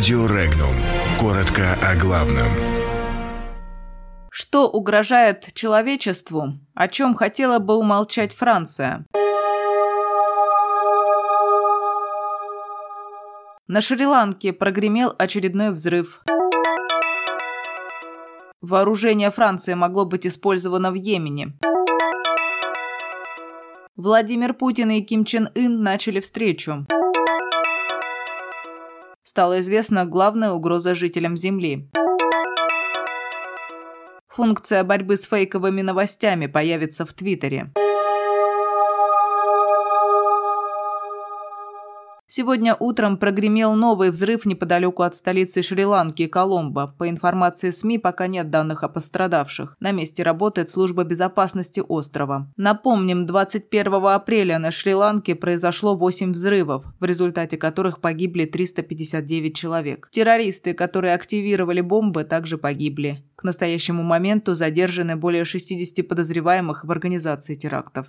Радио 0.00 0.24
Регнум. 0.24 0.74
Коротко 1.18 1.74
о 1.74 1.94
главном. 1.94 2.48
Что 4.30 4.66
угрожает 4.66 5.52
человечеству? 5.52 6.58
О 6.72 6.88
чем 6.88 7.14
хотела 7.14 7.58
бы 7.58 7.76
умолчать 7.76 8.34
Франция? 8.34 9.04
На 13.68 13.82
Шри-Ланке 13.82 14.54
прогремел 14.54 15.14
очередной 15.18 15.68
взрыв. 15.68 16.24
Вооружение 18.62 19.30
Франции 19.30 19.74
могло 19.74 20.06
быть 20.06 20.26
использовано 20.26 20.92
в 20.92 20.94
Йемене. 20.94 21.58
Владимир 23.96 24.54
Путин 24.54 24.92
и 24.92 25.02
Ким 25.02 25.26
Чен 25.26 25.50
Ын 25.54 25.82
начали 25.82 26.20
встречу. 26.20 26.86
Стало 29.30 29.60
известно 29.60 30.06
главная 30.06 30.50
угроза 30.50 30.96
жителям 30.96 31.36
Земли. 31.36 31.88
Функция 34.26 34.82
борьбы 34.82 35.16
с 35.16 35.24
фейковыми 35.28 35.82
новостями 35.82 36.48
появится 36.48 37.06
в 37.06 37.12
Твиттере. 37.14 37.72
Сегодня 42.32 42.76
утром 42.78 43.16
прогремел 43.16 43.74
новый 43.74 44.12
взрыв 44.12 44.46
неподалеку 44.46 45.02
от 45.02 45.16
столицы 45.16 45.62
Шри-Ланки, 45.62 46.28
Коломбо. 46.28 46.94
По 46.96 47.08
информации 47.08 47.70
СМИ, 47.70 47.98
пока 47.98 48.28
нет 48.28 48.50
данных 48.50 48.84
о 48.84 48.88
пострадавших. 48.88 49.76
На 49.80 49.90
месте 49.90 50.22
работает 50.22 50.70
служба 50.70 51.02
безопасности 51.02 51.82
острова. 51.88 52.48
Напомним, 52.56 53.26
21 53.26 53.94
апреля 54.06 54.60
на 54.60 54.70
Шри-Ланке 54.70 55.34
произошло 55.34 55.96
8 55.96 56.30
взрывов, 56.30 56.84
в 57.00 57.04
результате 57.04 57.56
которых 57.56 58.00
погибли 58.00 58.44
359 58.44 59.56
человек. 59.56 60.08
Террористы, 60.12 60.72
которые 60.72 61.14
активировали 61.14 61.80
бомбы, 61.80 62.22
также 62.22 62.58
погибли. 62.58 63.24
К 63.34 63.42
настоящему 63.42 64.04
моменту 64.04 64.54
задержаны 64.54 65.16
более 65.16 65.44
60 65.44 66.06
подозреваемых 66.06 66.84
в 66.84 66.92
организации 66.92 67.56
терактов. 67.56 68.06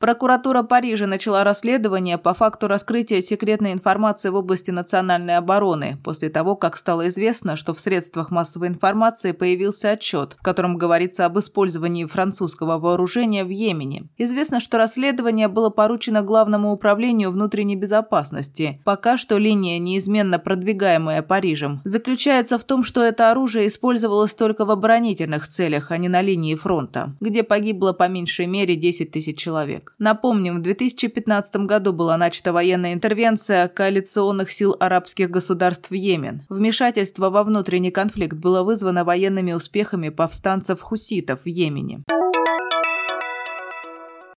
Прокуратура 0.00 0.62
Парижа 0.62 1.08
начала 1.08 1.42
расследование 1.42 2.18
по 2.18 2.32
факту 2.32 2.68
раскрытия 2.68 3.20
секретной 3.20 3.72
информации 3.72 4.28
в 4.28 4.36
области 4.36 4.70
национальной 4.70 5.36
обороны 5.36 5.98
после 6.04 6.28
того, 6.28 6.54
как 6.54 6.76
стало 6.76 7.08
известно, 7.08 7.56
что 7.56 7.74
в 7.74 7.80
средствах 7.80 8.30
массовой 8.30 8.68
информации 8.68 9.32
появился 9.32 9.90
отчет, 9.90 10.36
в 10.38 10.42
котором 10.44 10.78
говорится 10.78 11.26
об 11.26 11.36
использовании 11.40 12.04
французского 12.04 12.78
вооружения 12.78 13.44
в 13.44 13.48
Йемене. 13.48 14.04
Известно, 14.18 14.60
что 14.60 14.78
расследование 14.78 15.48
было 15.48 15.68
поручено 15.68 16.22
Главному 16.22 16.70
управлению 16.70 17.32
внутренней 17.32 17.74
безопасности. 17.74 18.80
Пока 18.84 19.16
что 19.16 19.36
линия, 19.36 19.80
неизменно 19.80 20.38
продвигаемая 20.38 21.22
Парижем, 21.22 21.80
заключается 21.82 22.60
в 22.60 22.62
том, 22.62 22.84
что 22.84 23.02
это 23.02 23.32
оружие 23.32 23.66
использовалось 23.66 24.34
только 24.34 24.64
в 24.64 24.70
оборонительных 24.70 25.48
целях, 25.48 25.90
а 25.90 25.98
не 25.98 26.08
на 26.08 26.22
линии 26.22 26.54
фронта, 26.54 27.16
где 27.18 27.42
погибло 27.42 27.92
по 27.92 28.06
меньшей 28.06 28.46
мере 28.46 28.76
10 28.76 29.10
тысяч 29.10 29.36
человек. 29.36 29.87
Напомним, 29.98 30.56
в 30.56 30.62
2015 30.62 31.56
году 31.66 31.92
была 31.92 32.16
начата 32.16 32.52
военная 32.52 32.92
интервенция 32.92 33.68
коалиционных 33.68 34.50
сил 34.50 34.76
арабских 34.78 35.30
государств 35.30 35.90
в 35.90 35.94
Йемен. 35.94 36.42
Вмешательство 36.48 37.30
во 37.30 37.44
внутренний 37.44 37.90
конфликт 37.90 38.36
было 38.36 38.62
вызвано 38.62 39.04
военными 39.04 39.52
успехами 39.52 40.08
повстанцев-хуситов 40.08 41.42
в 41.44 41.46
Йемене. 41.46 42.02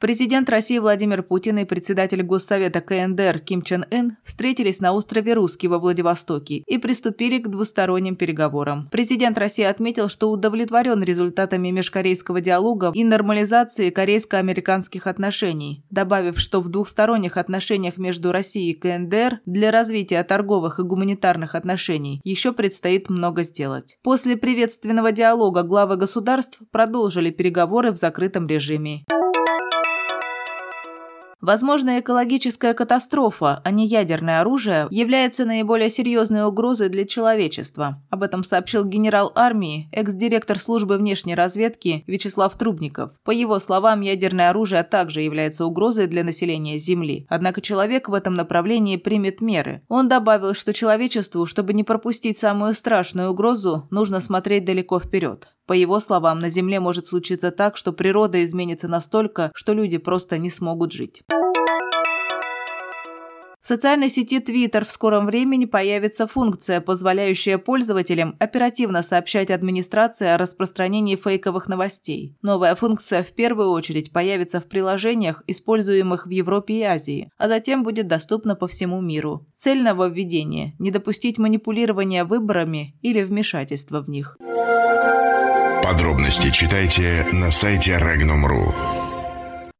Президент 0.00 0.48
России 0.48 0.78
Владимир 0.78 1.24
Путин 1.24 1.58
и 1.58 1.64
председатель 1.64 2.22
Госсовета 2.22 2.80
КНДР 2.80 3.40
Ким 3.40 3.62
Чен 3.62 3.84
Ын 3.90 4.12
встретились 4.22 4.78
на 4.78 4.92
острове 4.92 5.34
Русский 5.34 5.66
во 5.66 5.80
Владивостоке 5.80 6.62
и 6.68 6.78
приступили 6.78 7.38
к 7.38 7.48
двусторонним 7.48 8.14
переговорам. 8.14 8.88
Президент 8.92 9.36
России 9.38 9.64
отметил, 9.64 10.08
что 10.08 10.30
удовлетворен 10.30 11.02
результатами 11.02 11.70
межкорейского 11.70 12.40
диалога 12.40 12.92
и 12.94 13.02
нормализации 13.02 13.90
корейско-американских 13.90 15.08
отношений, 15.08 15.82
добавив, 15.90 16.38
что 16.38 16.60
в 16.60 16.68
двухсторонних 16.68 17.36
отношениях 17.36 17.98
между 17.98 18.30
Россией 18.30 18.74
и 18.74 18.78
КНДР 18.78 19.40
для 19.46 19.72
развития 19.72 20.22
торговых 20.22 20.78
и 20.78 20.84
гуманитарных 20.84 21.56
отношений 21.56 22.20
еще 22.22 22.52
предстоит 22.52 23.10
много 23.10 23.42
сделать. 23.42 23.98
После 24.04 24.36
приветственного 24.36 25.10
диалога 25.10 25.64
главы 25.64 25.96
государств 25.96 26.60
продолжили 26.70 27.30
переговоры 27.32 27.90
в 27.90 27.96
закрытом 27.96 28.46
режиме. 28.46 29.02
Возможно, 31.48 31.98
экологическая 31.98 32.74
катастрофа, 32.74 33.62
а 33.64 33.70
не 33.70 33.86
ядерное 33.86 34.42
оружие, 34.42 34.86
является 34.90 35.46
наиболее 35.46 35.88
серьезной 35.88 36.44
угрозой 36.44 36.90
для 36.90 37.06
человечества. 37.06 38.02
Об 38.10 38.22
этом 38.22 38.44
сообщил 38.44 38.84
генерал 38.84 39.32
армии, 39.34 39.88
экс-директор 39.92 40.58
службы 40.58 40.98
внешней 40.98 41.34
разведки 41.34 42.04
Вячеслав 42.06 42.54
Трубников. 42.58 43.12
По 43.24 43.30
его 43.30 43.60
словам, 43.60 44.02
ядерное 44.02 44.50
оружие 44.50 44.82
также 44.82 45.22
является 45.22 45.64
угрозой 45.64 46.06
для 46.06 46.22
населения 46.22 46.76
Земли. 46.76 47.24
Однако 47.30 47.62
человек 47.62 48.10
в 48.10 48.12
этом 48.12 48.34
направлении 48.34 48.98
примет 48.98 49.40
меры. 49.40 49.80
Он 49.88 50.06
добавил, 50.06 50.52
что 50.52 50.74
человечеству, 50.74 51.46
чтобы 51.46 51.72
не 51.72 51.82
пропустить 51.82 52.36
самую 52.36 52.74
страшную 52.74 53.30
угрозу, 53.30 53.88
нужно 53.90 54.20
смотреть 54.20 54.66
далеко 54.66 55.00
вперед. 55.00 55.56
По 55.66 55.74
его 55.74 55.98
словам, 56.00 56.40
на 56.40 56.50
Земле 56.50 56.80
может 56.80 57.06
случиться 57.06 57.50
так, 57.50 57.78
что 57.78 57.92
природа 57.94 58.42
изменится 58.44 58.88
настолько, 58.88 59.50
что 59.54 59.72
люди 59.72 59.96
просто 59.96 60.36
не 60.36 60.50
смогут 60.50 60.92
жить. 60.92 61.22
В 63.60 63.66
социальной 63.66 64.08
сети 64.08 64.38
Twitter 64.38 64.84
в 64.84 64.90
скором 64.90 65.26
времени 65.26 65.64
появится 65.64 66.26
функция, 66.26 66.80
позволяющая 66.80 67.58
пользователям 67.58 68.36
оперативно 68.38 69.02
сообщать 69.02 69.50
администрации 69.50 70.28
о 70.28 70.38
распространении 70.38 71.16
фейковых 71.16 71.68
новостей. 71.68 72.36
Новая 72.40 72.74
функция 72.76 73.22
в 73.22 73.32
первую 73.32 73.70
очередь 73.70 74.12
появится 74.12 74.60
в 74.60 74.68
приложениях, 74.68 75.42
используемых 75.48 76.26
в 76.26 76.30
Европе 76.30 76.74
и 76.74 76.82
Азии, 76.82 77.30
а 77.36 77.48
затем 77.48 77.82
будет 77.82 78.06
доступна 78.06 78.54
по 78.54 78.68
всему 78.68 79.00
миру. 79.00 79.46
Цель 79.56 79.82
нововведения– 79.82 80.74
не 80.78 80.90
допустить 80.90 81.38
манипулирования 81.38 82.24
выборами 82.24 82.96
или 83.02 83.22
вмешательства 83.22 84.02
в 84.02 84.08
них. 84.08 84.38
Подробности 85.82 86.50
читайте 86.50 87.26
на 87.32 87.50
сайте 87.50 87.92
Regnum.ru. 87.92 89.07